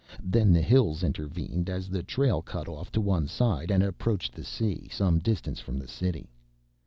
[0.23, 4.43] Then the hills intervened as the trail cut off to one side and approached the
[4.43, 6.31] sea some distance from the city.